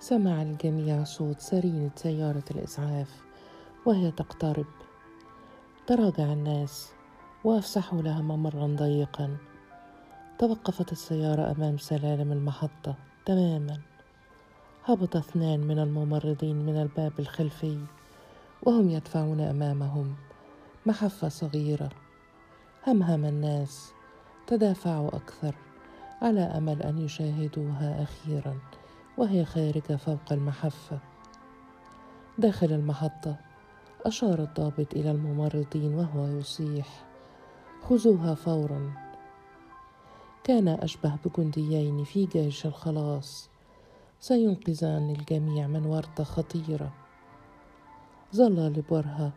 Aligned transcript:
سمع 0.00 0.42
الجميع 0.42 1.04
صوت 1.04 1.40
سرينة 1.40 1.90
سيارة 1.96 2.44
الإسعاف 2.50 3.22
وهي 3.86 4.10
تقترب. 4.10 4.66
تراجع 5.86 6.32
الناس 6.32 6.92
وأفسحوا 7.44 8.02
لها 8.02 8.22
ممرا 8.22 8.66
ضيقا. 8.66 9.36
توقفت 10.38 10.92
السيارة 10.92 11.52
أمام 11.52 11.78
سلالم 11.78 12.32
المحطة 12.32 12.94
تماما. 13.26 13.78
هبط 14.84 15.16
اثنان 15.16 15.60
من 15.60 15.78
الممرضين 15.78 16.56
من 16.56 16.82
الباب 16.82 17.12
الخلفي 17.18 17.78
وهم 18.62 18.90
يدفعون 18.90 19.40
أمامهم. 19.40 20.14
محفة 20.86 21.28
صغيرة. 21.28 21.88
همهم 22.86 23.24
الناس. 23.24 23.92
تدافعوا 24.46 25.16
أكثر 25.16 25.54
على 26.22 26.40
أمل 26.40 26.82
أن 26.82 26.98
يشاهدوها 26.98 28.02
أخيرا. 28.02 28.58
وهي 29.18 29.44
خارجة 29.44 29.96
فوق 29.96 30.32
المحفة 30.32 30.98
داخل 32.38 32.72
المحطة 32.72 33.36
أشار 34.06 34.42
الضابط 34.42 34.94
إلى 34.94 35.10
الممرضين 35.10 35.94
وهو 35.94 36.26
يصيح. 36.26 37.04
خذوها 37.82 38.34
فورا. 38.34 38.92
كان 40.44 40.68
أشبه 40.68 41.16
بجنديين 41.24 42.04
في 42.04 42.26
جيش 42.26 42.66
الخلاص. 42.66 43.50
سينقذان 44.20 45.10
الجميع 45.10 45.66
من 45.66 45.86
ورطة 45.86 46.24
خطيرة. 46.24 46.92
ظل 48.36 48.72
لبورها 48.72 49.32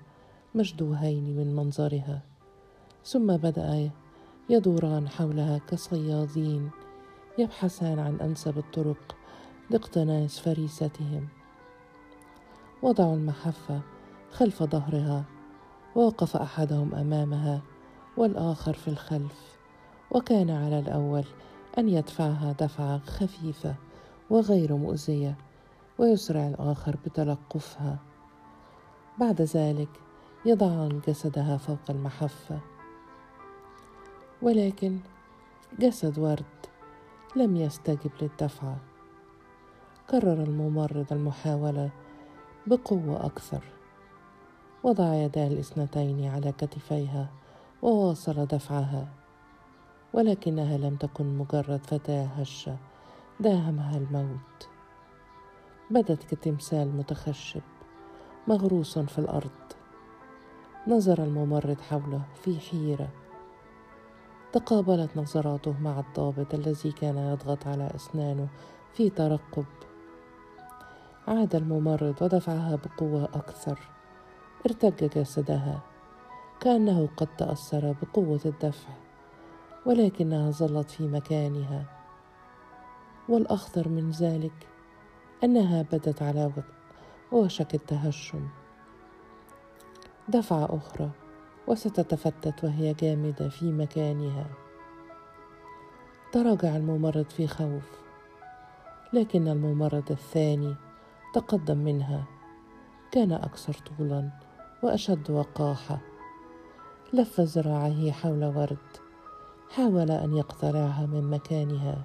مشدوهين 0.55 1.37
من 1.37 1.55
منظرها. 1.55 2.21
ثم 3.05 3.37
بدأ 3.37 3.91
يدوران 4.49 5.09
حولها 5.09 5.57
كصيادين 5.57 6.69
يبحثان 7.37 7.99
عن 7.99 8.19
أنسب 8.19 8.57
الطرق. 8.57 9.20
لاقتناص 9.71 10.39
فريستهم. 10.39 11.27
وضعوا 12.81 13.15
المحفة 13.15 13.81
خلف 14.31 14.63
ظهرها 14.63 15.23
ووقف 15.95 16.37
أحدهم 16.37 16.95
أمامها 16.95 17.61
والآخر 18.17 18.73
في 18.73 18.87
الخلف 18.87 19.57
وكان 20.11 20.49
على 20.49 20.79
الأول 20.79 21.23
أن 21.77 21.89
يدفعها 21.89 22.51
دفعة 22.51 22.99
خفيفة 22.99 23.75
وغير 24.29 24.75
مؤذية 24.75 25.37
ويسرع 25.97 26.47
الآخر 26.47 26.97
بتلقفها. 27.05 27.99
بعد 29.19 29.41
ذلك 29.41 29.89
يضعان 30.45 31.01
جسدها 31.07 31.57
فوق 31.57 31.89
المحفة 31.89 32.59
ولكن 34.41 34.99
جسد 35.79 36.19
ورد 36.19 36.45
لم 37.35 37.55
يستجب 37.55 38.11
للدفعة. 38.21 38.90
كرر 40.09 40.43
الممرض 40.43 41.05
المحاولة 41.11 41.89
بقوة 42.67 43.25
أكثر. 43.25 43.63
وضع 44.83 45.13
يداه 45.13 45.47
الاثنتين 45.47 46.27
على 46.27 46.51
كتفيها 46.51 47.29
وواصل 47.81 48.45
دفعها 48.45 49.07
ولكنها 50.13 50.77
لم 50.77 50.95
تكن 50.95 51.37
مجرد 51.37 51.85
فتاة 51.85 52.25
هشة 52.25 52.77
داهمها 53.39 53.97
الموت. 53.97 54.69
بدت 55.91 56.23
كتمثال 56.23 56.97
متخشب 56.97 57.61
مغروس 58.47 58.99
في 58.99 59.19
الأرض. 59.19 59.49
نظر 60.87 61.23
الممرض 61.23 61.81
حوله 61.81 62.21
في 62.43 62.59
حيرة. 62.59 63.09
تقابلت 64.53 65.17
نظراته 65.17 65.75
مع 65.81 65.99
الضابط 65.99 66.53
الذي 66.53 66.91
كان 66.91 67.17
يضغط 67.17 67.67
على 67.67 67.91
أسنانه 67.95 68.47
في 68.93 69.09
ترقب. 69.09 69.65
عاد 71.31 71.55
الممرض 71.55 72.21
ودفعها 72.21 72.75
بقوة 72.75 73.23
أكثر. 73.23 73.79
ارتج 74.65 75.09
جسدها. 75.09 75.81
كأنه 76.59 77.09
قد 77.17 77.27
تأثر 77.37 77.95
بقوة 78.01 78.39
الدفع 78.45 78.89
ولكنها 79.85 80.51
ظلت 80.51 80.89
في 80.89 81.07
مكانها. 81.07 81.85
والأخطر 83.29 83.89
من 83.89 84.11
ذلك 84.11 84.67
أنها 85.43 85.81
بدت 85.81 86.21
على 86.21 86.51
وشك 87.31 87.75
التهشم. 87.75 88.47
دفعة 90.27 90.77
أخرى 90.77 91.09
وستتفتت 91.67 92.63
وهي 92.63 92.93
جامدة 92.93 93.49
في 93.49 93.71
مكانها. 93.71 94.45
تراجع 96.31 96.75
الممرض 96.75 97.25
في 97.25 97.47
خوف 97.47 98.01
لكن 99.13 99.47
الممرض 99.47 100.11
الثاني 100.11 100.75
تقدم 101.33 101.77
منها. 101.77 102.23
كان 103.11 103.31
أكثر 103.31 103.73
طولا 103.73 104.29
وأشد 104.83 105.31
وقاحة. 105.31 105.99
لف 107.13 107.39
ذراعيه 107.39 108.11
حول 108.11 108.45
ورد. 108.45 108.77
حاول 109.69 110.11
أن 110.11 110.37
يقتلعها 110.37 111.05
من 111.05 111.29
مكانها. 111.29 112.01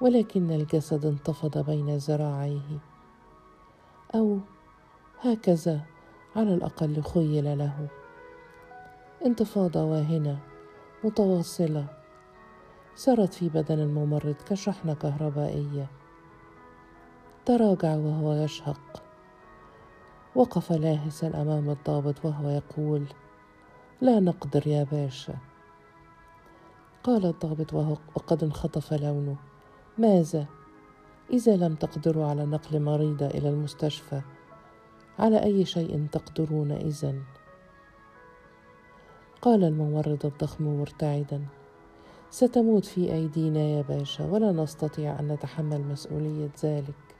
ولكن 0.00 0.50
الجسد 0.50 1.06
انتفض 1.06 1.58
بين 1.58 1.96
ذراعيه. 1.96 2.78
أو 4.14 4.38
هكذا 5.20 5.80
على 6.36 6.54
الأقل 6.54 7.02
خيل 7.02 7.58
له. 7.58 7.88
انتفاضة 9.26 9.84
واهنة 9.84 10.38
متواصلة. 11.04 11.86
سرت 12.94 13.34
في 13.34 13.48
بدن 13.48 13.78
الممرض 13.78 14.36
كشحنة 14.48 14.94
كهربائية. 14.94 16.01
تراجع 17.46 17.96
وهو 17.96 18.32
يشهق. 18.32 19.02
وقف 20.34 20.72
لاهسا 20.72 21.26
أمام 21.26 21.70
الضابط 21.70 22.24
وهو 22.24 22.48
يقول 22.48 23.04
لا 24.00 24.20
نقدر 24.20 24.66
يا 24.66 24.84
باشا. 24.84 25.34
قال 27.04 27.26
الضابط 27.26 27.74
وقد 28.14 28.44
انخطف 28.44 28.92
لونه. 28.92 29.36
ماذا؟ 29.98 30.46
إذا 31.32 31.56
لم 31.56 31.74
تقدروا 31.74 32.26
على 32.26 32.44
نقل 32.44 32.80
مريضة 32.80 33.26
إلى 33.26 33.48
المستشفى. 33.48 34.20
على 35.18 35.42
أي 35.42 35.64
شيء 35.64 36.06
تقدرون 36.12 36.72
إذن؟ 36.72 37.22
قال 39.42 39.64
الممرض 39.64 40.26
الضخم 40.26 40.64
مرتعدا 40.64 41.46
ستموت 42.30 42.84
في 42.84 43.12
أيدينا 43.12 43.60
يا 43.60 43.82
باشا 43.82 44.24
ولا 44.24 44.52
نستطيع 44.52 45.20
أن 45.20 45.28
نتحمل 45.28 45.80
مسؤولية 45.80 46.50
ذلك. 46.64 47.11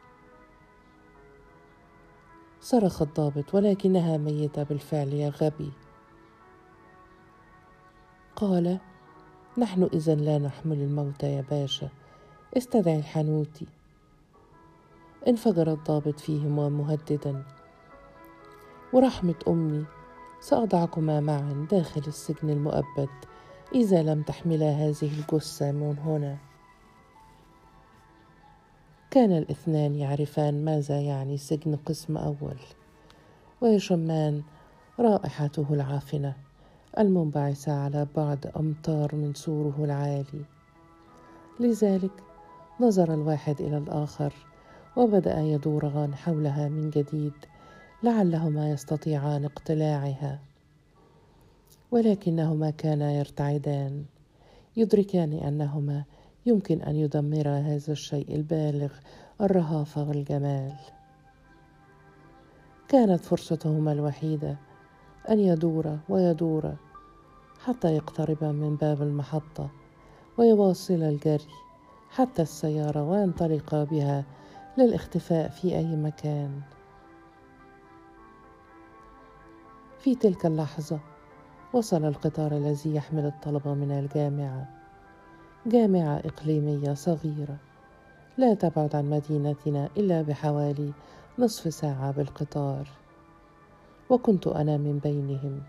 صرخ 2.63 3.03
الضابط 3.03 3.55
ولكنها 3.55 4.17
ميتة 4.17 4.63
بالفعل 4.63 5.13
يا 5.13 5.29
غبي. 5.29 5.73
قال 8.37 8.79
نحن 9.59 9.89
إذا 9.93 10.15
لا 10.15 10.39
نحمل 10.39 10.77
الموت 10.77 11.23
يا 11.23 11.45
باشا. 11.51 11.89
استدعي 12.57 12.99
الحنوتي 12.99 13.67
انفجر 15.29 15.73
الضابط 15.73 16.21
فيهما 16.21 16.69
مهددا 16.69 17.43
ورحمة 18.93 19.35
أمي 19.49 19.85
سأضعكما 20.41 21.21
معا 21.21 21.67
داخل 21.71 22.03
السجن 22.07 22.51
المؤبد. 22.51 23.09
إذا 23.75 24.03
لم 24.03 24.23
تحملا 24.23 24.71
هذه 24.71 25.11
الجثة 25.19 25.73
من 25.73 25.99
هنا. 25.99 26.52
كان 29.13 29.33
الاثنان 29.33 29.95
يعرفان 29.95 30.65
ماذا 30.65 31.01
يعني 31.01 31.37
سجن 31.37 31.77
قسم 31.77 32.17
أول. 32.17 32.57
ويشمان 33.61 34.43
رائحته 35.01 35.67
العافنة 35.71 36.37
المنبعثة 36.99 37.73
على 37.73 38.07
بعد 38.17 38.53
أمتار 38.57 39.15
من 39.15 39.35
سوره 39.35 39.75
العالي. 39.79 40.45
لذلك 41.61 42.11
نظر 42.81 43.15
الواحد 43.15 43.61
إلى 43.61 43.79
الآخر 43.79 44.33
وبدأ 44.97 45.41
يدوران 45.41 46.15
حولها 46.15 46.69
من 46.69 46.91
جديد 46.91 47.35
لعلهما 48.03 48.71
يستطيعان 48.71 49.45
اقتلاعها. 49.45 50.39
ولكنهما 51.91 52.71
كانا 52.71 53.13
يرتعدان 53.13 54.05
يدركان 54.77 55.33
أنهما 55.33 56.05
يمكن 56.47 56.83
أن 56.83 56.97
يدمر 56.97 57.49
هذا 57.49 57.93
الشيء 57.93 58.35
البالغ 58.35 58.93
الرهافة 59.41 60.09
والجمال. 60.09 60.75
كانت 62.89 63.25
فرصتهما 63.25 63.93
الوحيدة 63.93 64.57
أن 65.31 65.39
يدور 65.39 65.99
ويدور 66.09 66.75
حتى 67.65 67.97
يقترب 67.97 68.45
من 68.45 68.77
باب 68.77 69.03
المحطة 69.03 69.71
ويواصل 70.39 71.03
الجري 71.03 71.49
حتى 72.11 72.43
السيارة 72.43 73.03
وينطلق 73.03 73.75
بها 73.75 74.25
للاختفاء 74.79 75.49
في 75.49 75.77
أي 75.77 75.97
مكان. 75.97 76.61
في 79.99 80.15
تلك 80.15 80.47
اللحظة 80.47 81.01
وصل 81.73 82.05
القطار 82.05 82.57
الذي 82.57 82.95
يحمل 82.95 83.27
الطلبه 83.27 83.75
من 83.75 83.91
الجامعة. 83.91 84.82
جامعة 85.67 86.19
إقليمية 86.19 86.95
صغيرة. 86.95 87.57
لا 88.39 88.55
تبعد 88.55 88.97
عن 88.97 89.11
مدينتنا 89.11 89.89
إلا 89.97 90.23
بحوالي 90.23 90.93
نصف 91.39 91.75
ساعة 91.75 92.11
بالقطار. 92.11 92.89
وكنت 94.11 94.47
أنا 94.47 94.77
من 94.77 94.99
بينهم. 94.99 95.63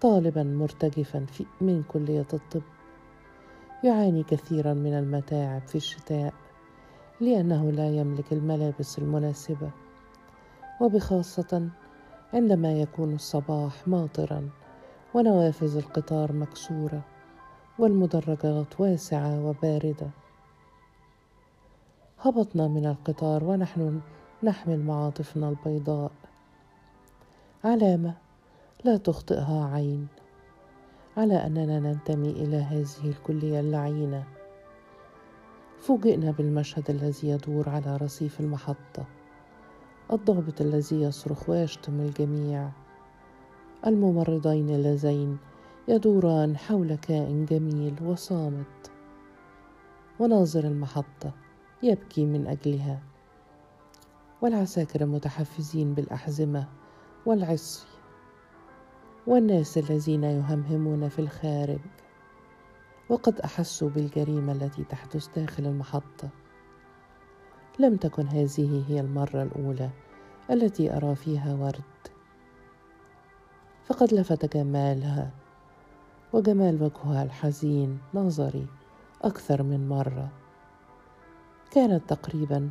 طالبا 0.00 0.42
مرتجفا 0.42 1.24
في 1.24 1.46
من 1.60 1.82
كلية 1.82 2.26
الطب. 2.32 2.62
يعاني 3.84 4.22
كثيرا 4.22 4.74
من 4.74 4.94
المتاعب 4.98 5.62
في 5.66 5.74
الشتاء 5.74 6.34
لأنه 7.20 7.70
لا 7.70 7.88
يملك 7.88 8.32
الملابس 8.32 8.98
المناسبة. 8.98 9.70
وبخاصة 10.80 11.68
عندما 12.34 12.72
يكون 12.72 13.14
الصباح 13.14 13.88
ماطرا 13.88 14.48
ونوافذ 15.14 15.76
القطار 15.76 16.32
مكسورة. 16.32 17.02
والمدرجات 17.80 18.80
واسعة 18.80 19.46
وباردة. 19.46 20.10
هبطنا 22.20 22.68
من 22.68 22.86
القطار 22.86 23.44
ونحن 23.44 24.00
نحمل 24.42 24.84
معاطفنا 24.84 25.48
البيضاء. 25.48 26.12
علامة 27.64 28.14
لا 28.84 28.96
تخطئها 28.96 29.74
عين. 29.74 30.08
على 31.16 31.46
أننا 31.46 31.80
ننتمي 31.80 32.30
إلى 32.30 32.56
هذه 32.56 33.04
الكلية 33.04 33.60
اللعينة. 33.60 34.24
فوجئنا 35.78 36.30
بالمشهد 36.30 36.90
الذي 36.90 37.28
يدور 37.28 37.68
على 37.68 37.96
رصيف 37.96 38.40
المحطة. 38.40 39.04
الضابط 40.12 40.60
الذي 40.60 41.02
يصرخ 41.02 41.48
ويشتم 41.48 42.00
الجميع. 42.00 42.70
الممرضين 43.86 44.70
اللذين 44.70 45.38
يدوران 45.90 46.56
حول 46.56 46.94
كائن 46.94 47.44
جميل 47.44 47.94
وصامت. 48.02 48.90
وناظر 50.20 50.64
المحطة 50.64 51.32
يبكي 51.82 52.26
من 52.26 52.46
أجلها. 52.46 53.02
والعساكر 54.42 55.00
المتحفزين 55.00 55.94
بالأحزمة 55.94 56.68
والعصي. 57.26 57.86
والناس 59.26 59.78
الذين 59.78 60.24
يهمهمون 60.24 61.08
في 61.08 61.18
الخارج. 61.18 61.80
وقد 63.08 63.40
أحسوا 63.40 63.90
بالجريمة 63.90 64.52
التي 64.52 64.84
تحدث 64.84 65.28
داخل 65.36 65.66
المحطة. 65.66 66.28
لم 67.78 67.96
تكن 67.96 68.26
هذه 68.26 68.84
هي 68.88 69.00
المرة 69.00 69.42
الأولى 69.42 69.90
التي 70.50 70.96
أرى 70.96 71.14
فيها 71.14 71.54
ورد. 71.54 71.82
فقد 73.84 74.14
لفت 74.14 74.56
جمالها 74.56 75.39
وجمال 76.32 76.82
وجهها 76.82 77.22
الحزين 77.22 77.98
نظري 78.14 78.66
أكثر 79.22 79.62
من 79.62 79.88
مرة. 79.88 80.28
كانت 81.70 82.02
تقريبا 82.08 82.70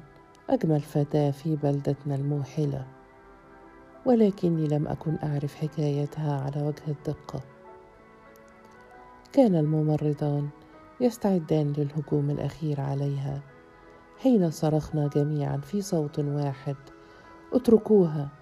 أجمل 0.49 0.81
فتاة 0.81 1.31
في 1.31 1.55
بلدتنا 1.55 2.15
الموحلة 2.15 2.85
ولكني 4.05 4.67
لم 4.67 4.87
أكن 4.87 5.15
أعرف 5.23 5.55
حكايتها 5.55 6.41
على 6.41 6.61
وجه 6.67 6.83
الدقة. 6.87 7.41
كان 9.33 9.55
الممرضان 9.55 10.49
يستعدان 11.01 11.73
للهجوم 11.77 12.29
الأخير 12.29 12.81
عليها 12.81 13.41
حين 14.17 14.51
صرخنا 14.51 15.07
جميعا 15.07 15.57
في 15.57 15.81
صوت 15.81 16.19
واحد 16.19 16.75
اتركوها! 17.53 18.38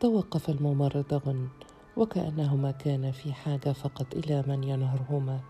توقف 0.00 0.50
الممرضان 0.50 1.48
وكأنهما 1.96 2.70
كانا 2.70 3.10
في 3.10 3.32
حاجة 3.32 3.72
فقط 3.72 4.14
إلى 4.14 4.44
من 4.46 4.64
ينهرهما. 4.64 5.40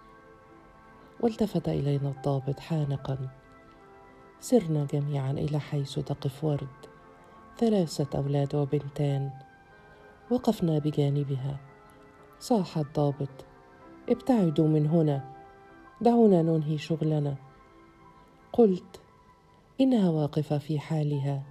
والتفت 1.20 1.68
إلينا 1.68 2.08
الضابط 2.08 2.60
حانقا. 2.60 3.18
سرنا 4.40 4.84
جميعا 4.84 5.30
إلى 5.30 5.60
حيث 5.60 5.98
تقف 5.98 6.44
ورد. 6.44 6.68
ثلاثة 7.58 8.18
أولاد 8.18 8.54
وبنتان. 8.54 9.30
وقفنا 10.30 10.78
بجانبها. 10.78 11.60
صاح 12.40 12.78
الضابط. 12.78 13.44
ابتعدوا 14.08 14.68
من 14.68 14.86
هنا. 14.86 15.34
دعونا 16.00 16.42
ننهي 16.42 16.78
شغلنا. 16.78 17.36
قلت 18.52 19.00
إنها 19.80 20.10
واقفة 20.10 20.58
في 20.58 20.78
حالها 20.78 21.42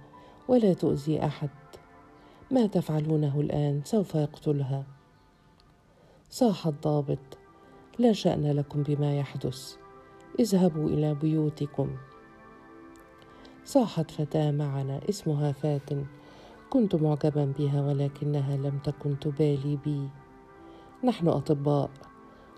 ولا 0.48 0.72
تؤذي 0.72 1.24
أحد. 1.24 1.50
ما 2.50 2.66
تفعلونه 2.66 3.40
الآن؟ 3.40 3.80
سوف 3.84 4.14
يقتلها. 4.14 4.84
صاح 6.30 6.66
الضابط. 6.66 7.18
لا 7.98 8.12
شأن 8.12 8.52
لكم 8.52 8.82
بما 8.82 9.18
يحدث. 9.18 9.76
اذهبوا 10.40 10.88
إلى 10.88 11.14
بيوتكم. 11.14 11.90
صاحت 13.64 14.10
فتاة 14.10 14.50
معنا 14.50 15.00
اسمها 15.08 15.52
فاتن. 15.52 16.06
كنت 16.70 16.94
معجبا 16.94 17.52
بها 17.58 17.82
ولكنها 17.82 18.56
لم 18.56 18.78
تكن 18.84 19.18
تبالي 19.18 19.76
بي. 19.84 20.08
نحن 21.04 21.28
أطباء 21.28 21.90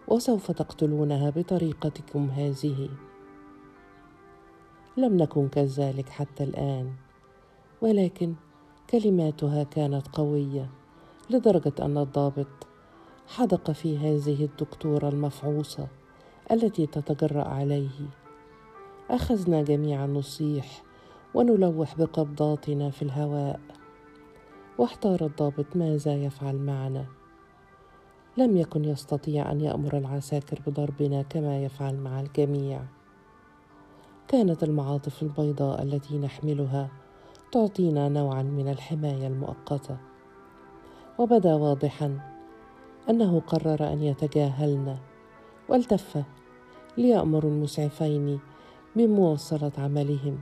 وسوف 0.09 0.51
تقتلونها 0.51 1.31
بطريقتكم 1.31 2.31
هذه. 2.31 2.89
لم 4.97 5.17
نكن 5.17 5.49
كذلك 5.49 6.09
حتى 6.09 6.45
الآن. 6.45 6.93
ولكن 7.81 8.35
كلماتها 8.91 9.63
كانت 9.63 10.09
قوية 10.09 10.71
لدرجة 11.31 11.73
أن 11.81 11.99
الضابط 11.99 12.67
حدق 13.27 13.71
في 13.71 13.99
هذه 13.99 14.45
الدكتورة 14.45 15.09
المفعوصة 15.09 15.89
التي 16.53 16.87
تتجرأ 16.87 17.49
عليه. 17.49 18.09
أخذنا 19.11 19.63
جميعا 19.63 20.07
نصيح 20.07 20.83
ونلوح 21.35 21.99
بقبضاتنا 21.99 22.91
في 22.91 23.03
الهواء. 23.03 23.61
واحتار 24.79 25.27
الضابط 25.27 25.77
ماذا 25.77 26.15
يفعل 26.15 26.57
معنا. 26.57 27.05
لم 28.37 28.57
يكن 28.57 28.85
يستطيع 28.85 29.53
أن 29.53 29.61
يأمر 29.61 29.99
العساكر 29.99 30.61
بضربنا 30.67 31.23
كما 31.23 31.63
يفعل 31.63 31.97
مع 31.97 32.21
الجميع. 32.21 32.83
كانت 34.29 34.63
المعاطف 34.63 35.23
البيضاء 35.23 35.83
التي 35.83 36.19
نحملها 36.19 37.00
تعطينا 37.53 38.09
نوعا 38.09 38.43
من 38.43 38.69
الحماية 38.69 39.27
المؤقتة. 39.27 39.97
وبدأ 41.19 41.55
واضحا 41.55 42.19
أنه 43.11 43.41
قرر 43.41 43.93
أن 43.93 44.03
يتجاهلنا 44.03 44.99
والتف 45.69 46.25
ليأمر 46.99 47.45
المسعفين 47.45 48.41
بمواصله 48.97 49.73
عملهم 49.79 50.41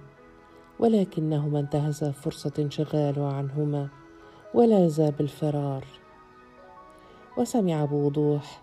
ولكنهما 0.79 1.61
انتهزا 1.61 2.11
فرصة 2.11 2.53
انشغاله 2.59 3.33
عنهما 3.33 3.88
ولاذا 4.55 5.11
بالفرار. 5.11 5.85
وسمع 7.38 7.85
بوضوح 7.85 8.62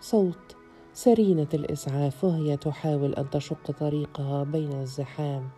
صوت 0.00 0.56
سرينة 0.92 1.48
الإسعاف 1.54 2.24
وهي 2.24 2.56
تحاول 2.56 3.14
أن 3.14 3.30
تشق 3.30 3.70
طريقها 3.70 4.44
بين 4.44 4.80
الزحام. 4.80 5.48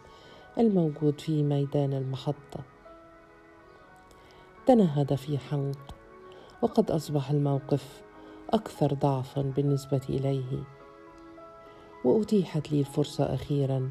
الموجود 0.58 1.20
في 1.20 1.42
ميدان 1.42 1.92
المحطة. 1.92 2.60
تنهد 4.66 5.14
في 5.14 5.38
حنق 5.38 5.94
وقد 6.62 6.90
أصبح 6.90 7.30
الموقف 7.30 8.02
أكثر 8.50 8.94
ضعفا 8.94 9.42
بالنسبة 9.42 10.00
إليه. 10.08 10.64
وأتيحت 12.04 12.72
لي 12.72 12.80
الفرصة 12.80 13.34
أخيرا 13.34 13.90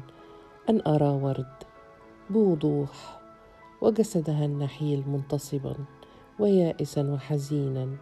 أن 0.70 0.82
أرى 0.86 1.08
ورد 1.08 1.54
بوضوح 2.30 3.20
وجسدها 3.80 4.44
النحيل 4.44 5.04
منتصبا 5.08 5.74
ويائسا 6.38 7.12
وحزينا. 7.12 7.96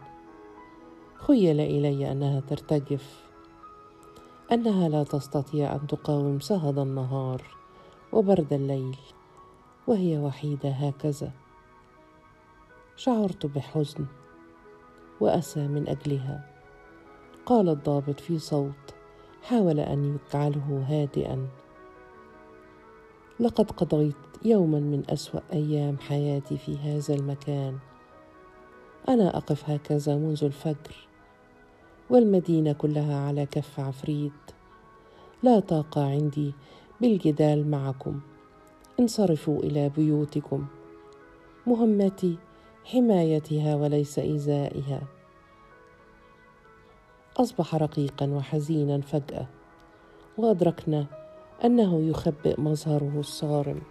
خيل 1.15 1.59
إلي 1.59 2.11
أنها 2.11 2.39
ترتجف 2.39 3.23
أنها 4.51 4.89
لا 4.89 5.03
تستطيع 5.03 5.75
أن 5.75 5.87
تقاوم 5.87 6.39
سهد 6.39 6.79
النهار. 6.79 7.62
وبرد 8.13 8.53
الليل 8.53 8.97
وهي 9.87 10.17
وحيدة 10.17 10.69
هكذا. 10.69 11.31
شعرت 12.95 13.45
بحزن 13.45 14.05
وأسى 15.19 15.67
من 15.67 15.87
أجلها. 15.87 16.49
قال 17.45 17.69
الضابط 17.69 18.19
في 18.19 18.39
صوت 18.39 18.95
حاول 19.43 19.79
أن 19.79 20.19
يجعله 20.27 20.85
هادئا. 20.87 21.47
لقد 23.39 23.71
قضيت 23.71 24.15
يوما 24.45 24.79
من 24.79 25.03
أسوأ 25.09 25.41
أيام 25.53 25.97
حياتي 25.97 26.57
في 26.57 26.77
هذا 26.77 27.15
المكان. 27.15 27.77
أنا 29.09 29.37
أقف 29.37 29.69
هكذا 29.69 30.15
منذ 30.15 30.43
الفجر 30.43 31.07
والمدينة 32.09 32.73
كلها 32.73 33.27
على 33.27 33.45
كف 33.45 33.79
عفريت. 33.79 34.31
لا 35.43 35.59
طاقة 35.59 36.05
عندي 36.05 36.53
بالجدال 37.01 37.71
معكم. 37.71 38.19
انصرفوا 38.99 39.59
إلى 39.59 39.89
بيوتكم. 39.89 40.65
مهمتي 41.67 42.37
حمايتها 42.85 43.75
وليس 43.75 44.19
إيذائها. 44.19 45.01
أصبح 47.37 47.75
رقيقا 47.75 48.29
وحزينا 48.29 49.01
فجأة. 49.01 49.47
وأدركنا 50.37 51.05
أنه 51.65 52.01
يخبئ 52.01 52.61
مظهره 52.61 53.19
الصارم. 53.19 53.81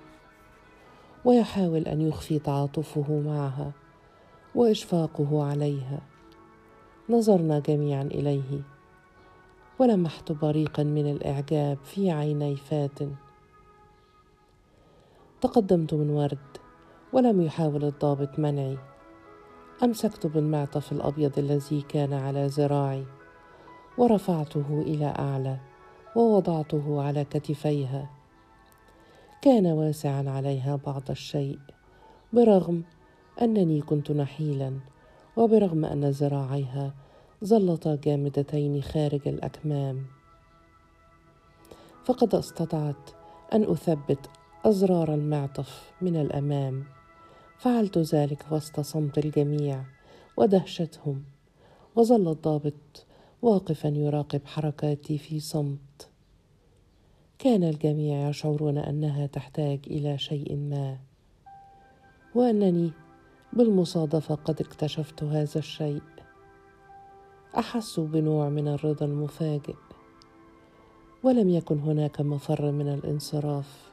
ويحاول 1.25 1.83
أن 1.83 2.01
يخفي 2.01 2.39
تعاطفه 2.39 3.21
معها 3.27 3.73
وإشفاقه 4.55 5.45
عليها. 5.45 6.01
نظرنا 7.09 7.59
جميعا 7.59 8.03
إليه. 8.03 8.72
ولمحت 9.79 10.33
بريقا 10.33 10.83
من 10.83 11.11
الإعجاب 11.11 11.79
في 11.85 12.11
عيني 12.11 12.57
فاتن 12.57 13.15
تقدمت 15.41 15.95
من 15.95 16.11
ورد 16.11 16.39
ولم 17.13 17.43
يحاول 17.43 17.85
الضابط 17.85 18.39
منعي. 18.39 18.79
أمسكت 19.83 20.27
بالمعطف 20.27 20.93
الأبيض 20.93 21.39
الذي 21.39 21.83
كان 21.83 22.13
على 22.13 22.47
ذراعي. 22.47 23.05
ورفعته 23.99 24.83
إلى 24.87 25.15
أعلى 25.19 25.59
ووضعته 26.17 27.03
على 27.03 27.25
كتفيها. 27.25 28.11
كان 29.43 29.67
واسعا 29.67 30.31
عليها 30.31 30.77
بعض 30.77 31.03
الشيء 31.11 31.59
برغم 32.33 32.83
أنني 33.43 33.81
كنت 33.81 34.11
نحيلا 34.11 34.73
وبرغم 35.37 35.85
أن 35.85 36.05
ذراعيها 36.05 36.95
ظلتا 37.45 37.99
جامدتين 38.05 38.83
خارج 38.83 39.29
الأكمام. 39.29 40.07
فقد 42.05 42.35
استطعت 42.35 43.11
أن 43.53 43.63
أثبت 43.63 44.31
أزرار 44.65 45.15
المعطف 45.15 45.93
من 46.01 46.17
الأمام. 46.17 46.85
فعلت 47.59 47.99
ذلك 47.99 48.47
وسط 48.51 48.81
صمت 48.81 49.19
الجميع 49.19 49.85
ودهشتهم. 50.37 51.25
وظل 51.97 52.29
الضابط 52.29 53.07
واقفا 53.43 53.89
يراقب 53.89 54.41
حركاتي 54.47 55.19
في 55.19 55.41
صمت. 55.41 56.09
كان 57.39 57.65
الجميع 57.65 58.29
يشعرون 58.29 58.79
أنها 58.79 59.27
تحتاج 59.27 59.81
إلى 59.87 60.19
شيء 60.19 60.57
ما. 60.57 60.99
وأنني 62.35 62.91
بالمصادفة 63.53 64.35
قد 64.35 64.61
اكتشفت 64.61 65.23
هذا 65.23 65.59
الشيء. 65.59 66.12
احسوا 67.59 68.07
بنوع 68.07 68.49
من 68.49 68.69
الرضا 68.69 69.07
المفاجئ 69.07 69.75
ولم 71.23 71.49
يكن 71.49 71.79
هناك 71.79 72.21
مفر 72.21 72.71
من 72.73 72.89
الانصراف. 72.89 73.91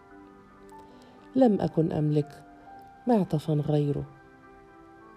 لم 1.35 1.61
أكن 1.61 1.91
أملك 1.91 2.43
معطفا 3.07 3.53
غيره 3.53 4.03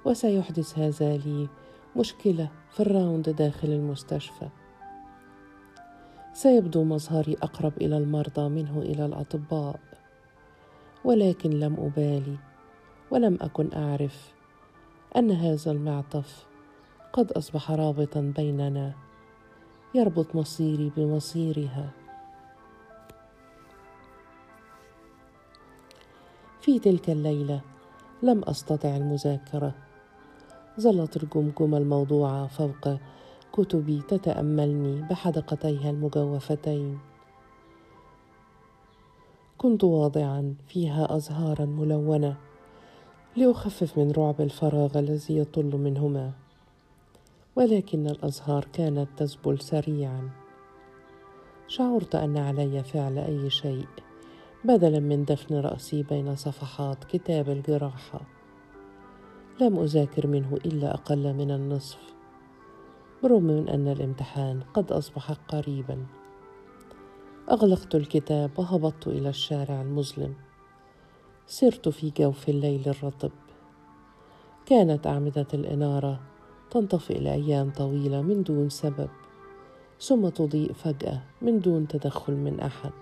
وسيحدث 0.05 0.79
هذا 0.79 1.17
لي 1.17 1.49
مشكلة 1.97 2.49
في 2.71 2.81
الراوند 2.81 3.31
داخل 3.31 3.69
المستشفى. 3.69 4.49
سيبدو 6.33 6.85
مظهري 6.85 7.37
أقرب 7.43 7.73
إلى 7.81 7.97
المرضى 7.97 8.49
منه 8.49 8.79
إلى 8.79 9.07
الأطباء 9.07 9.81
ولكن 11.05 11.51
لم 11.51 11.75
أبالي 11.75 12.37
ولم 13.11 13.39
أكن 13.41 13.73
أعرف 13.73 14.35
أن 15.17 15.31
هذا 15.31 15.73
المعطف 15.73 16.52
قد 17.13 17.33
أصبح 17.33 17.71
رابطا 17.71 18.33
بيننا. 18.37 18.93
يربط 19.95 20.37
مصيري 20.37 20.93
بمصيرها. 20.97 21.91
في 26.61 26.79
تلك 26.79 27.11
الليلة 27.11 27.61
لم 28.23 28.45
أستطع 28.45 28.97
المذاكرة. 28.97 29.75
ظلت 30.81 31.17
الجمجمة 31.17 31.79
الموضوعة 31.79 32.47
فوق 32.47 32.89
كتبي 33.53 34.03
تتأملني 34.09 35.03
بحدقتيها 35.03 35.91
المجوفتين. 35.91 36.99
كنت 39.59 39.85
واضعا 39.85 40.55
فيها 40.69 41.17
ازهارا 41.17 41.65
ملونة 41.65 42.37
لأخفف 43.37 43.99
من 43.99 44.11
رعب 44.11 44.41
الفراغ 44.41 44.99
الذي 44.99 45.39
يطل 45.39 45.77
منهما. 45.77 46.42
ولكن 47.57 48.07
الأزهار 48.07 48.65
كانت 48.73 49.09
تذبل 49.17 49.61
سريعا. 49.61 50.31
شعرت 51.69 52.15
أن 52.15 52.37
علي 52.39 52.85
فعل 52.85 53.19
أي 53.19 53.51
شيء 53.51 53.87
بدلا 54.65 55.01
من 55.01 55.25
دفن 55.25 55.55
رأسي 55.55 56.03
بين 56.03 56.37
صفحات 56.37 57.05
كتاب 57.05 57.49
الجراحة. 57.49 58.21
لم 59.61 59.79
أذاكر 59.79 60.27
منه 60.27 60.59
إلا 60.65 60.95
أقل 60.95 61.35
من 61.35 61.51
النصف 61.51 61.99
برغم 63.23 63.43
من 63.43 63.69
أن 63.69 63.89
الامتحان 63.89 64.61
قد 64.75 64.93
أصبح 64.93 65.33
قريبا. 65.33 66.07
أغلقت 67.51 67.95
الكتاب 67.95 68.51
وهبطت 68.59 69.09
إلى 69.09 69.29
الشارع 69.29 69.83
المظلم. 69.83 70.35
سرت 71.47 71.89
في 71.89 72.13
جوف 72.17 72.49
الليل 72.49 72.89
الرطب. 72.89 73.33
كانت 74.67 75.07
أعمدة 75.07 75.47
الإنارة 75.55 76.32
تنطفئ 76.73 77.19
لايام 77.19 77.71
طويلة 77.71 78.23
من 78.23 78.43
دون 78.43 78.69
سبب 78.69 79.09
ثم 80.01 80.29
تضيء 80.29 80.73
فجأة 80.73 81.21
من 81.43 81.61
دون 81.61 81.89
تدخل 81.89 82.33
من 82.33 82.61
أحد. 82.61 82.93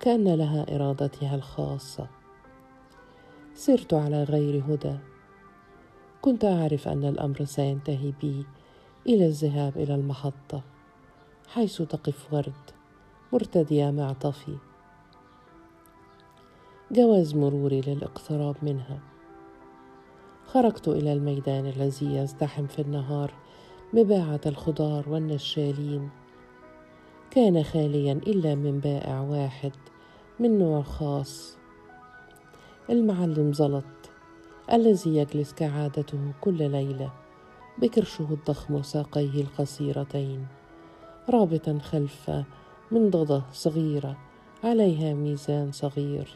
كأن 0.00 0.34
لها 0.34 0.76
إرادتها 0.76 1.34
الخاصة. 1.34 2.06
سرت 3.54 3.94
على 3.94 4.22
غير 4.22 4.62
هدى. 4.68 4.96
كنت 6.22 6.44
أعرف 6.44 6.88
أن 6.88 7.04
الأمر 7.04 7.44
سينتهي 7.44 8.12
بي 8.20 8.46
إلى 9.06 9.26
الذهاب 9.26 9.76
إلى 9.76 9.94
المحطة 9.94 10.62
حيث 11.48 11.82
تقف 11.82 12.34
ورد 12.34 12.70
مرتدية 13.32 13.90
معطفي 13.90 14.56
جواز 16.90 17.34
مروري 17.34 17.80
للإقتراب 17.80 18.56
منها. 18.62 19.09
خرجت 20.52 20.88
إلى 20.88 21.12
الميدان 21.12 21.66
الذي 21.66 22.14
يزدحم 22.16 22.66
في 22.66 22.82
النهار 22.82 23.34
بباعه 23.92 24.40
الخضار 24.46 25.08
والنشالين. 25.08 26.10
كان 27.30 27.62
خاليا 27.62 28.12
إلا 28.12 28.54
من 28.54 28.80
بائع 28.80 29.20
واحد 29.20 29.72
من 30.40 30.58
نوع 30.58 30.82
خاص. 30.82 31.56
المعلم 32.90 33.52
زلط 33.52 33.84
الذي 34.72 35.16
يجلس 35.16 35.52
كعادته 35.52 36.32
كل 36.40 36.70
ليلة 36.70 37.12
بكرشه 37.78 38.28
الضخم 38.30 38.74
وساقيه 38.74 39.42
القصيرتين 39.42 40.46
رابطا 41.28 41.78
خلف 41.78 42.30
منضده 42.90 43.42
صغيرة 43.52 44.16
عليها 44.64 45.14
ميزان 45.14 45.72
صغير. 45.72 46.28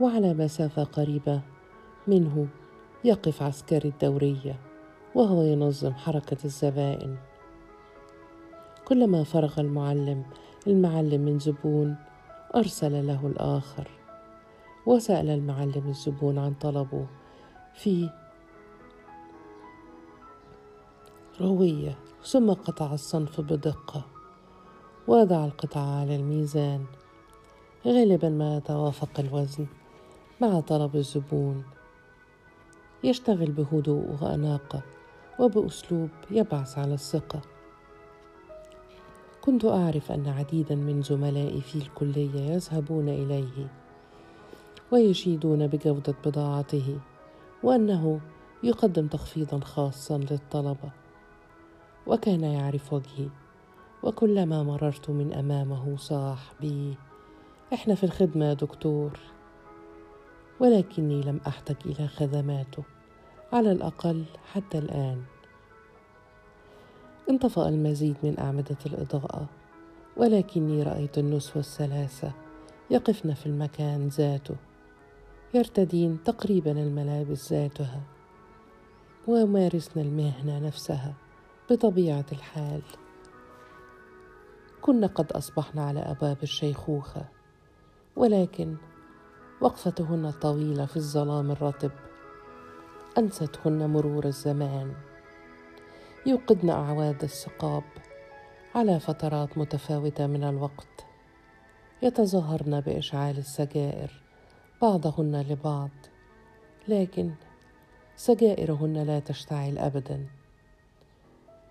وعلى 0.00 0.34
مسافة 0.34 0.84
قريبة 0.84 1.51
منه 2.06 2.46
يقف 3.04 3.42
عسكري 3.42 3.88
الدورية 3.88 4.56
وهو 5.14 5.42
ينظم 5.42 5.94
حركة 5.94 6.36
الزبائن. 6.44 7.16
كلما 8.84 9.24
فرغ 9.24 9.60
المعلم 9.60 10.24
المعلم 10.66 11.20
من 11.20 11.38
زبون 11.38 11.96
أرسل 12.56 13.06
له 13.06 13.26
الآخر 13.26 13.88
وسأل 14.86 15.30
المعلم 15.30 15.88
الزبون 15.88 16.38
عن 16.38 16.54
طلبه 16.54 17.06
في 17.74 18.10
روية 21.40 21.98
ثم 22.24 22.52
قطع 22.52 22.94
الصنف 22.94 23.40
بدقة 23.40 24.04
وضع 25.08 25.44
القطعة 25.44 26.00
على 26.00 26.16
الميزان. 26.16 26.84
غالبا 27.86 28.28
ما 28.28 28.56
يتوافق 28.56 29.20
الوزن 29.20 29.66
مع 30.40 30.60
طلب 30.60 30.96
الزبون. 30.96 31.64
يشتغل 33.04 33.52
بهدوء 33.52 34.16
وأناقة 34.20 34.82
وبأسلوب 35.38 36.08
يبعث 36.30 36.78
على 36.78 36.94
الثقة. 36.94 37.40
كنت 39.40 39.64
أعرف 39.64 40.12
أن 40.12 40.28
عديدا 40.28 40.74
من 40.74 41.02
زملائي 41.02 41.60
في 41.60 41.76
الكلية 41.76 42.40
يذهبون 42.40 43.08
إليه 43.08 43.68
ويشيدون 44.92 45.66
بجودة 45.66 46.14
بضاعته 46.24 46.98
وأنه 47.62 48.20
يقدم 48.62 49.06
تخفيضا 49.06 49.60
خاصا 49.60 50.18
للطلبة 50.18 50.90
وكان 52.06 52.44
يعرف 52.44 52.92
وجهي 52.92 53.28
وكلما 54.02 54.62
مررت 54.62 55.10
من 55.10 55.32
أمامه 55.32 55.96
صاح 55.96 56.52
بي 56.60 56.96
إحنا 57.72 57.94
في 57.94 58.04
الخدمة 58.04 58.44
يا 58.48 58.54
دكتور. 58.54 59.18
ولكني 60.62 61.20
لم 61.22 61.40
احتج 61.46 61.76
إلى 61.86 62.08
خدماته 62.08 62.82
على 63.52 63.72
الأقل 63.72 64.24
حتى 64.52 64.78
الآن. 64.78 65.22
انطفأ 67.30 67.68
المزيد 67.68 68.16
من 68.22 68.38
أعمدة 68.38 68.76
الإضاءة 68.86 69.46
ولكني 70.16 70.82
رأيت 70.82 71.18
النسوة 71.18 71.62
الثلاثة 71.62 72.32
يقفن 72.90 73.34
في 73.34 73.46
المكان 73.46 74.08
ذاته 74.08 74.56
يرتدين 75.54 76.22
تقريبا 76.24 76.72
الملابس 76.72 77.52
ذاتها 77.52 78.00
ويمارسن 79.28 80.00
المهنة 80.00 80.58
نفسها 80.58 81.14
بطبيعة 81.70 82.26
الحال. 82.32 82.82
كنا 84.80 85.06
قد 85.06 85.32
أصبحنا 85.32 85.84
على 85.86 86.00
أبواب 86.00 86.42
الشيخوخة 86.42 87.24
ولكن 88.16 88.76
وقفتهن 89.62 90.26
الطويلة 90.26 90.86
في 90.86 90.96
الظلام 90.96 91.50
الرطب. 91.50 91.90
أنستهن 93.18 93.90
مرور 93.90 94.26
الزمان. 94.26 94.94
يوقدن 96.26 96.70
أعواد 96.70 97.22
السقاب 97.22 97.82
على 98.74 99.00
فترات 99.00 99.58
متفاوتة 99.58 100.26
من 100.26 100.44
الوقت. 100.44 101.04
يتظاهرن 102.02 102.80
بإشعال 102.80 103.38
السجائر. 103.38 104.10
بعضهن 104.82 105.40
لبعض. 105.40 105.90
لكن 106.88 107.30
سجائرهن 108.16 109.02
لا 109.02 109.20
تشتعل 109.20 109.78
أبدا. 109.78 110.26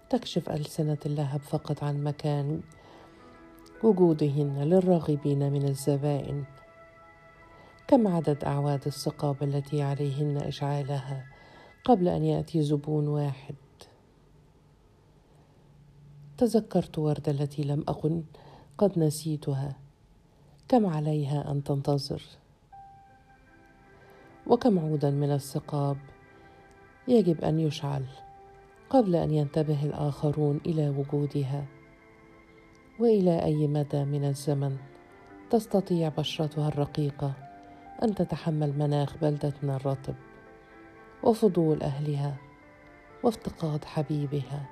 تكشف 0.10 0.50
ألسنة 0.50 0.98
اللهب 1.06 1.42
فقط 1.42 1.84
عن 1.84 2.04
مكان 2.04 2.62
وجودهن 3.84 4.64
للراغبين 4.64 5.52
من 5.52 5.68
الزبائن. 5.68 6.61
كم 7.92 8.08
عدد 8.08 8.44
أعواد 8.44 8.88
السقاب 8.88 9.44
التي 9.44 9.82
عليهن 9.82 10.38
إشعالها 10.38 11.26
قبل 11.86 12.08
أن 12.08 12.24
يأتي 12.24 12.62
زبون 12.62 13.08
واحد؟ 13.08 13.56
تذكرت 16.38 17.00
وردة 17.00 17.32
التي 17.32 17.64
لم 17.64 17.84
أكن 17.88 18.24
قد 18.78 19.00
نسيتها. 19.00 19.76
كم 20.68 20.86
عليها 20.86 21.52
أن 21.52 21.64
تنتظر؟ 21.64 22.24
وكم 24.48 24.80
عودا 24.80 25.12
من 25.12 25.32
السقاب 25.32 25.98
يجب 27.08 27.42
أن 27.44 27.60
يشعل 27.60 28.06
قبل 28.90 29.16
أن 29.16 29.32
ينتبه 29.32 29.86
الآخرون 29.86 30.62
إلى 30.66 30.90
وجودها؟ 30.90 31.66
وإلى 33.00 33.44
أي 33.44 33.68
مدى 33.68 34.04
من 34.06 34.26
الزمن 34.26 34.78
تستطيع 35.50 36.10
بشرتها 36.10 36.68
الرقيقة؟ 36.68 37.51
أن 38.04 38.16
تتحمل 38.16 38.80
مناخ 38.80 39.18
بلدتنا 39.18 39.76
الرطب 39.76 40.16
وفضول 41.24 41.82
أهلها 41.84 42.38
وافتقاد 43.24 43.86
حبيبها. 43.86 44.70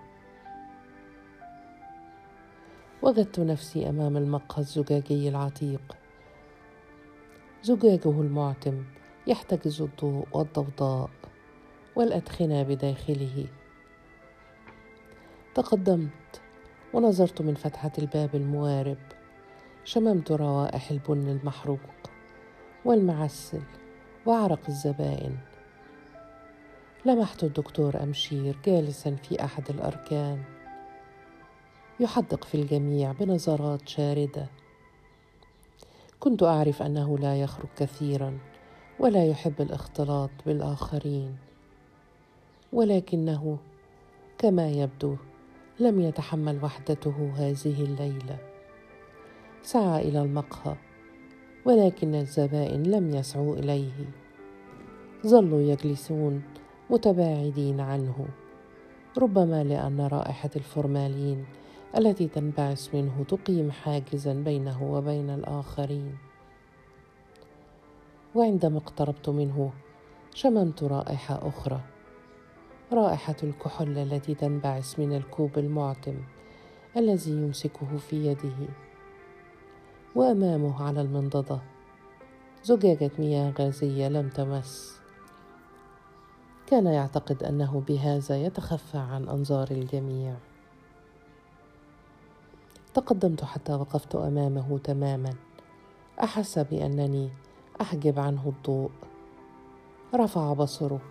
وجدت 3.02 3.40
نفسي 3.40 3.90
أمام 3.90 4.18
المقهى 4.18 4.60
الزجاجي 4.60 5.30
العتيق. 5.30 5.98
زجاجه 7.64 8.22
المعتم 8.22 8.84
يحتجز 9.28 9.82
الضوء 9.82 10.28
والضوضاء 10.32 11.10
والأدخنة 11.96 12.64
بداخله. 12.64 13.46
تقدمت 15.56 16.42
ونظرت 16.94 17.42
من 17.42 17.56
فتحة 17.56 17.92
الباب 17.98 18.36
الموارب. 18.36 18.98
شممت 19.84 20.32
روائح 20.32 20.92
البن 20.92 21.28
المحروق. 21.28 21.99
والمعسل 22.86 23.62
وعرق 24.26 24.60
الزبائن. 24.68 25.38
لمحت 27.06 27.44
الدكتور 27.44 28.04
أمشير 28.04 28.58
جالسا 28.66 29.16
في 29.16 29.44
أحد 29.44 29.70
الأركان. 29.70 30.44
يحدق 32.00 32.44
في 32.44 32.56
الجميع 32.56 33.12
بنظرات 33.12 33.90
شاردة. 33.90 34.48
كنت 36.20 36.44
أعرف 36.44 36.82
أنه 36.82 37.18
لا 37.18 37.42
يخرج 37.42 37.68
كثيرا 37.78 38.40
ولا 39.00 39.26
يحب 39.26 39.62
الاختلاط 39.62 40.30
بالآخرين. 40.46 41.38
ولكنه 42.74 43.58
كما 44.38 44.70
يبدو 44.70 45.16
لم 45.80 46.00
يتحمل 46.02 46.64
وحدته 46.64 47.34
هذه 47.36 47.84
الليلة. 47.84 48.38
سعى 49.64 50.10
إلى 50.10 50.22
المقهى 50.22 50.89
ولكن 51.66 52.16
الزبائن 52.16 52.84
لم 52.84 53.16
يسعوا 53.16 53.56
إليه. 53.56 54.06
ظلوا 55.28 55.62
يجلسون 55.62 56.44
متباعدين 56.90 57.80
عنه. 57.80 58.28
ربما 59.18 59.64
لأن 59.64 60.02
رائحة 60.02 60.50
الفورمالين 60.56 61.46
التي 61.98 62.28
تنبعث 62.28 62.96
منه 62.96 63.26
تقيم 63.28 63.72
حاجزا 63.72 64.34
بينه 64.34 64.94
وبين 64.94 65.30
الآخرين. 65.30 66.18
وعندما 68.36 68.78
اقتربت 68.78 69.30
منه 69.30 69.72
شممت 70.34 70.84
رائحة 70.84 71.48
أخرى. 71.48 71.82
رائحة 72.94 73.36
الكحول 73.44 73.98
التي 73.98 74.36
تنبعث 74.36 75.00
من 75.00 75.14
الكوب 75.14 75.58
المعتم 75.58 76.16
الذي 76.98 77.32
يمسكه 77.32 77.98
في 77.98 78.26
يده. 78.26 78.89
وأمامه 80.16 80.84
على 80.84 81.02
المنضدة. 81.02 81.60
زجاجة 82.64 83.12
مياه 83.20 83.54
غازية 83.60 84.08
لم 84.08 84.30
تمس. 84.30 85.00
كان 86.68 86.86
يعتقد 86.86 87.44
أنه 87.44 87.84
بهذا 87.88 88.38
يتخفى 88.38 88.98
عن 88.98 89.30
أنظار 89.30 89.72
الجميع. 89.72 90.36
تقدمت 92.94 93.44
حتى 93.44 93.74
وقفت 93.74 94.16
أمامه 94.16 94.78
تماما. 94.84 95.34
أحس 96.24 96.60
بأنني 96.60 97.30
أحجب 97.82 98.20
عنه 98.20 98.44
الضوء. 98.46 98.92
رفع 100.16 100.54
بصره 100.54 101.02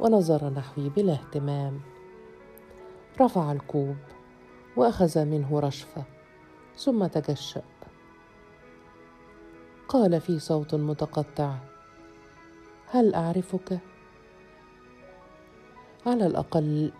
ونظر 0.00 0.50
نحوي 0.50 0.88
بلا 0.88 1.12
اهتمام. 1.12 1.80
رفع 3.20 3.52
الكوب 3.52 3.96
وأخذ 4.76 5.24
منه 5.24 5.60
رشفة 5.60 6.02
ثم 6.76 7.06
تجشأ. 7.06 7.62
قال 9.88 10.20
في 10.20 10.38
صوت 10.38 10.74
متقطع. 10.74 11.54
هل 12.90 13.14
أعرفك؟ 13.14 13.78
على 16.06 16.26
الأقل 16.26 16.92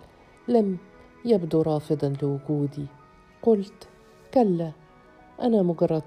لم 0.49 0.79
يبدو 1.25 1.63
رافضا 1.63 2.15
لوجودي. 2.23 2.87
قلت 3.43 3.89
كلا 4.35 4.73
أنا 5.43 5.63
مجرد 5.63 6.03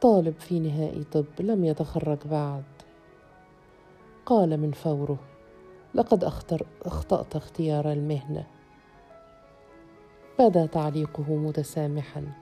طالب 0.00 0.34
في 0.38 0.60
نهائي 0.60 1.04
طب 1.04 1.24
لم 1.40 1.64
يتخرج 1.64 2.18
بعد. 2.30 2.64
قال 4.26 4.60
من 4.60 4.72
فوره 4.72 5.18
لقد 5.94 6.24
أختر 6.24 6.66
أخطأت 6.82 7.36
اختيار 7.36 7.92
المهنة. 7.92 8.46
بدا 10.38 10.66
تعليقه 10.66 11.34
متسامحا 11.34 12.32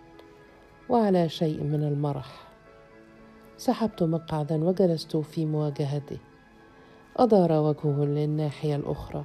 وعلى 0.88 1.28
شيء 1.28 1.62
من 1.62 1.85
المرح. 1.85 2.49
سحبت 3.61 4.03
مقعدا 4.03 4.64
وجلست 4.64 5.16
في 5.16 5.46
مواجهته 5.46 6.18
أدار 7.16 7.53
وجهه 7.53 8.05
للناحية 8.05 8.77
الأخرى. 8.77 9.25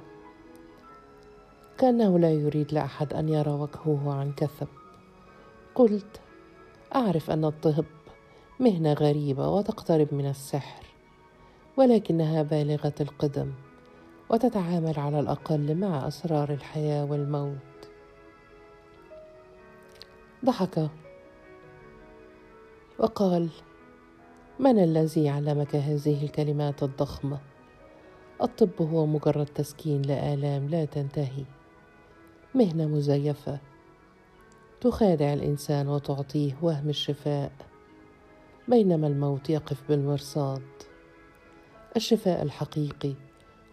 كأنه 1.78 2.18
لا 2.18 2.32
يريد 2.32 2.72
لأحد 2.72 3.14
أن 3.14 3.28
يرى 3.28 3.50
وجهه 3.50 4.12
عن 4.12 4.32
كثب. 4.32 4.66
قلت 5.74 6.20
أعرف 6.94 7.30
أن 7.30 7.44
الطب 7.44 7.84
مهنة 8.60 8.92
غريبة 8.92 9.48
وتقترب 9.48 10.08
من 10.14 10.26
السحر 10.26 10.86
ولكنها 11.76 12.42
بالغة 12.42 12.94
القدم 13.00 13.52
وتتعامل 14.30 14.94
على 14.98 15.20
الأقل 15.20 15.74
مع 15.74 16.08
أسرار 16.08 16.52
الحياة 16.52 17.04
والموت. 17.04 17.88
ضحك. 20.44 20.90
وقال 22.98 23.48
من 24.58 24.78
الذي 24.78 25.28
علمك 25.28 25.76
هذه 25.76 26.24
الكلمات 26.24 26.82
الضخمة؟ 26.82 27.38
الطب 28.42 28.82
هو 28.82 29.06
مجرد 29.06 29.46
تسكين 29.46 30.02
لآلام 30.02 30.68
لا 30.68 30.84
تنتهي. 30.84 31.44
مهنة 32.54 32.86
مزيفة. 32.86 33.58
تخادع 34.80 35.32
الإنسان 35.32 35.88
وتعطيه 35.88 36.56
وهم 36.62 36.88
الشفاء. 36.88 37.52
بينما 38.68 39.06
الموت 39.06 39.50
يقف 39.50 39.88
بالمرصاد. 39.88 40.62
الشفاء 41.96 42.42
الحقيقي 42.42 43.14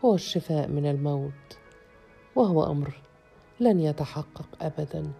هو 0.05 0.15
الشفاء 0.15 0.67
من 0.67 0.85
الموت 0.85 1.57
وهو 2.35 2.71
أمر 2.71 3.01
لن 3.59 3.79
يتحقق 3.79 4.47
ابدا. 4.61 5.11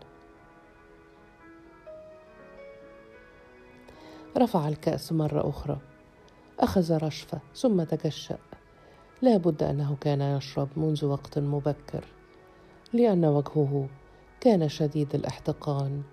رفع 4.38 4.67
الكأس 4.67 5.12
مرة 5.12 5.50
أخرى. 5.50 5.80
أخذ 6.60 6.98
رشفة 7.04 7.39
ثم 7.56 7.84
تجشأ. 7.84 8.38
لا 9.22 9.38
بد 9.38 9.63
أنه 9.63 9.98
كان 10.02 10.22
يشرب 10.22 10.69
منذ 10.78 11.06
وقت 11.06 11.39
مبكر 11.39 12.06
لأن 12.93 13.26
وجهه 13.26 13.88
كان 14.39 14.69
شديد 14.69 15.15
الاحتقان 15.15 16.04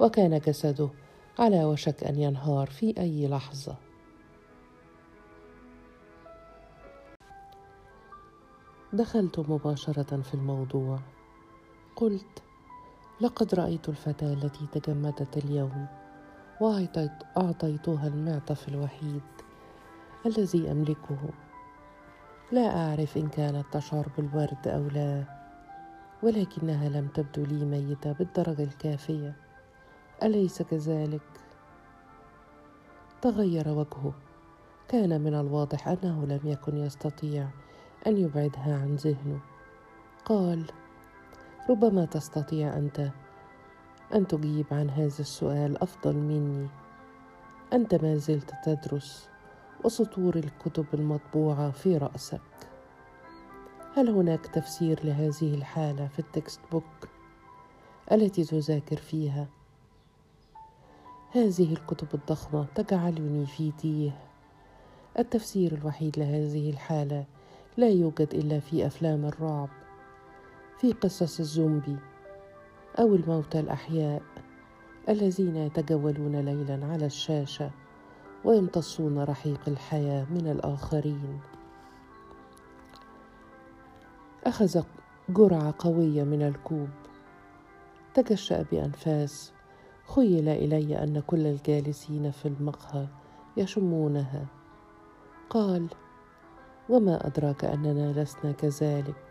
وكان 0.00 0.38
جسده 0.38 0.88
على 1.38 1.64
وشك 1.64 2.04
أن 2.04 2.18
ينهار 2.18 2.70
في 2.70 2.94
أي 2.98 3.28
لحظة. 3.28 3.76
دخلت 8.92 9.38
مباشرة 9.38 10.20
في 10.22 10.34
الموضوع. 10.34 10.98
قلت 11.96 12.42
لقد 13.20 13.54
رأيت 13.54 13.88
الفتاة 13.88 14.32
التي 14.32 14.66
تجمدت 14.72 15.36
اليوم. 15.36 16.03
وأعطيتها 16.64 18.06
المعطف 18.06 18.68
الوحيد 18.68 19.22
الذي 20.26 20.70
أملكه. 20.70 21.18
لا 22.52 22.88
أعرف 22.88 23.16
إن 23.16 23.28
كانت 23.28 23.64
تشعر 23.72 24.08
بالورد 24.16 24.68
أو 24.68 24.88
لا 24.88 25.24
ولكنها 26.22 26.88
لم 26.88 27.08
تبدو 27.14 27.44
لي 27.44 27.64
ميتة 27.64 28.12
بالدرجة 28.12 28.62
الكافية. 28.64 29.34
أليس 30.22 30.62
كذلك؟ 30.62 31.20
تغير 33.22 33.68
وجهه. 33.68 34.12
كان 34.88 35.20
من 35.20 35.34
الواضح 35.34 35.88
أنه 35.88 36.26
لم 36.26 36.40
يكن 36.44 36.76
يستطيع 36.76 37.48
أن 38.06 38.16
يبعدها 38.16 38.74
عن 38.74 38.94
ذهنه. 38.96 39.40
قال 40.24 40.64
ربما 41.70 42.04
تستطيع 42.04 42.76
أنت 42.76 43.10
أن 44.14 44.26
تجيب 44.26 44.66
عن 44.72 44.90
هذا 44.90 45.20
السؤال 45.20 45.82
أفضل 45.82 46.16
مني. 46.16 46.68
أنت 47.72 47.94
ما 47.94 48.16
زلت 48.16 48.52
تدرس 48.64 49.28
وسطور 49.84 50.36
الكتب 50.36 50.86
المطبوعة 50.94 51.70
في 51.70 51.96
رأسك. 51.96 52.40
هل 53.96 54.08
هناك 54.08 54.46
تفسير 54.46 55.04
لهذه 55.04 55.54
الحالة 55.54 56.06
في 56.06 56.18
التكست 56.18 56.60
بوك 56.72 57.08
التي 58.12 58.44
تذاكر 58.44 58.96
فيها؟ 58.96 59.46
هذه 61.30 61.72
الكتب 61.72 62.08
الضخمة 62.14 62.66
تجعلني 62.74 63.46
في 63.46 63.72
تيه. 63.72 64.10
التفسير 65.18 65.72
الوحيد 65.72 66.18
لهذه 66.18 66.70
الحالة 66.70 67.24
لا 67.76 67.88
يوجد 67.88 68.34
إلا 68.34 68.60
في 68.60 68.86
أفلام 68.86 69.24
الرعب 69.24 69.68
في 70.80 70.92
قصص 70.92 71.40
الزومبي. 71.40 71.96
أو 72.98 73.14
الموتى 73.14 73.60
الأحياء 73.60 74.22
الذين 75.08 75.56
يتجولون 75.56 76.36
ليلا 76.36 76.86
على 76.86 77.06
الشاشة 77.06 77.70
ويمتصون 78.44 79.18
رحيق 79.18 79.60
الحياة 79.68 80.26
من 80.30 80.50
الآخرين. 80.50 81.40
أخذ 84.44 84.82
جرعة 85.28 85.74
قوية 85.78 86.24
من 86.24 86.42
الكوب. 86.42 86.88
تجشأ 88.14 88.62
بأنفاس. 88.62 89.52
خيل 90.14 90.48
إلي 90.48 91.02
أن 91.02 91.20
كل 91.20 91.46
الجالسين 91.46 92.30
في 92.30 92.48
المقهى 92.48 93.06
يشمونها. 93.56 94.46
قال 95.50 95.86
وما 96.88 97.26
أدراك 97.26 97.64
أننا 97.64 98.22
لسنا 98.22 98.52
كذلك. 98.52 99.23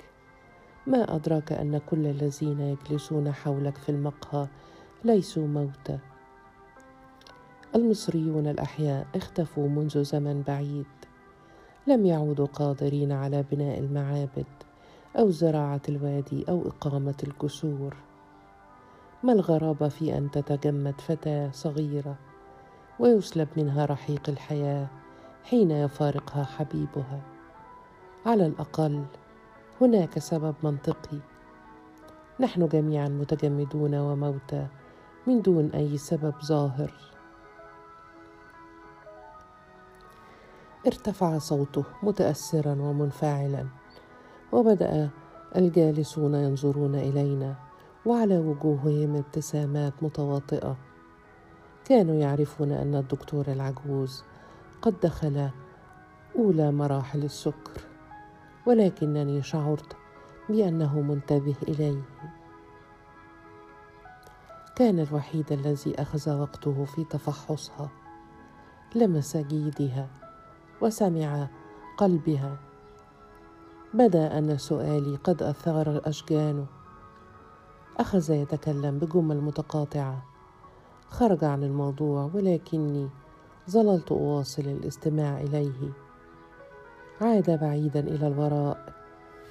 ما 0.88 1.15
أدراك 1.15 1.52
أن 1.52 1.82
كل 1.89 2.06
الذين 2.08 2.60
يجلسون 2.60 3.32
حولك 3.32 3.78
في 3.78 3.89
المقهى 3.89 4.48
ليسوا 5.04 5.48
موتى. 5.48 6.00
المصريون 7.76 8.48
الأحياء 8.48 9.08
اختفوا 9.15 9.69
منذ 9.69 10.04
زمن 10.04 10.43
بعيد. 10.48 10.86
لم 11.88 12.06
يعودوا 12.06 12.46
قادرين 12.46 13.12
على 13.12 13.43
بناء 13.52 13.80
المعابد 13.80 14.46
أو 15.19 15.30
زراعة 15.30 15.82
الوادي 15.89 16.46
أو 16.50 16.67
إقامة 16.67 17.15
الجسور. 17.24 17.96
ما 19.24 19.34
الغرابة 19.34 19.89
في 19.89 20.17
أن 20.17 20.32
تتجمد 20.32 21.02
فتاة 21.02 21.52
صغيرة 21.52 22.15
ويسلب 23.00 23.48
منها 23.58 23.86
رحيق 23.86 24.30
الحياة 24.30 24.88
حين 25.43 25.72
يفارقها 25.72 26.43
حبيبها؟ 26.43 27.22
على 28.26 28.46
الأقل 28.46 29.04
هناك 29.84 30.19
سبب 30.19 30.56
منطقي. 30.63 31.19
نحن 32.39 32.67
جميعا 32.67 33.08
متجمدون 33.08 33.96
وموتى 33.96 34.67
من 35.28 35.41
دون 35.41 35.72
أي 35.72 35.98
سبب 35.98 36.34
ظاهر. 36.46 36.93
ارتفع 40.88 41.38
صوته 41.38 41.84
متأثرا 42.04 42.72
ومنفعلا 42.72 43.65
وبدأ 44.52 45.10
الجالسون 45.56 46.36
ينظرون 46.36 46.96
إلينا 46.96 47.56
وعلى 48.06 48.38
وجوههم 48.38 49.15
ابتسامات 49.15 49.93
متواطئة. 50.02 50.78
كانوا 51.86 52.15
يعرفون 52.15 52.72
أن 52.72 52.96
الدكتور 52.96 53.48
العجوز 53.48 54.24
قد 54.82 55.00
دخل 55.04 55.50
أولى 56.36 56.72
مراحل 56.72 57.24
السكر. 57.24 57.92
ولكنني 58.65 59.43
شعرت 59.43 59.95
بأنه 60.49 61.02
منتبه 61.02 61.56
إلي 61.67 62.02
كان 64.76 64.99
الوحيد 64.99 65.52
الذي 65.52 66.02
أخذ 66.02 66.39
وقته 66.39 66.86
في 66.86 67.04
تفحصها 67.04 67.89
لمس 68.95 69.38
جيدها 69.38 70.08
وسمع 70.82 71.47
قلبها. 71.97 72.58
بدا 73.93 74.38
أن 74.38 74.58
سؤالي 74.58 75.15
قد 75.15 75.43
أثار 75.43 76.02
اشجانه 76.06 76.65
أخذ 77.97 78.32
يتكلم 78.32 78.99
بجمل 78.99 79.41
متقاطعة. 79.41 80.26
خرج 81.10 81.43
عن 81.43 81.63
الموضوع 81.63 82.32
ولكني 82.34 83.10
ظللت 83.69 84.12
أواصل 84.12 84.62
الاستماع 84.62 85.41
إليه. 85.41 86.03
عاد 87.21 87.60
بعيدا 87.60 87.99
إلى 87.99 88.28
الوراء 88.28 88.93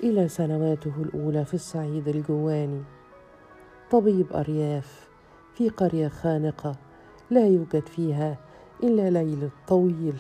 إلى 0.03 0.29
سنواته 0.29 0.93
الأولى 0.99 1.45
في 1.45 1.55
الصعيد 1.55 2.09
الجواني. 2.09 2.83
طبيب 3.91 4.33
أرياف 4.33 5.09
في 5.55 5.69
قرية 5.69 6.09
خانقة 6.09 6.77
لا 7.31 7.47
يوجد 7.47 7.87
فيها 7.87 8.39
إلا 8.83 9.11
ليل 9.11 9.51
طويل. 9.69 10.17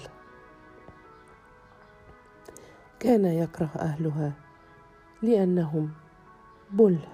كان 3.00 3.24
يكره 3.24 3.70
أهلها 3.78 4.32
لأنهم 5.22 5.90
بله 6.70 7.08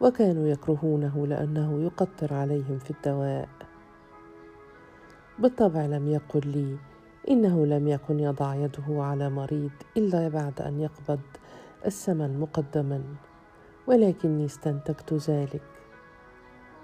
وكانوا 0.00 0.46
يكرهونه 0.46 1.26
لأنه 1.26 1.82
يقطر 1.82 2.34
عليهم 2.34 2.78
في 2.78 2.90
الدواء. 2.90 3.48
بالطبع 5.38 5.86
لم 5.86 6.08
يقل 6.08 6.42
لي 6.44 6.89
إنه 7.28 7.66
لم 7.66 7.88
يكن 7.88 8.20
يضع 8.20 8.54
يده 8.54 8.84
على 8.88 9.30
مريض 9.30 9.70
إلا 9.96 10.28
بعد 10.28 10.60
أن 10.60 10.80
يقبض 10.80 11.20
الثمن 11.86 12.40
مقدما 12.40 13.02
ولكني 13.86 14.44
استنتجت 14.44 15.14
ذلك. 15.14 15.62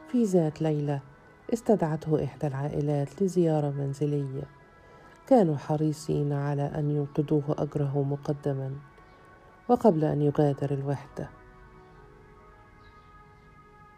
في 0.09 0.25
ذات 0.25 0.63
ليلة 0.63 1.01
استدعته 1.53 2.25
إحدى 2.25 2.47
العائلات 2.47 3.23
لزيارة 3.23 3.71
منزلية. 3.71 4.43
كانوا 5.27 5.57
حريصين 5.57 6.33
على 6.33 6.63
أن 6.63 6.91
ينقذوه 6.91 7.45
أجره 7.59 8.03
مقدما 8.03 8.73
وقبل 9.69 10.05
أن 10.05 10.23
يغادر 10.23 10.71
الوحدة. 10.71 11.29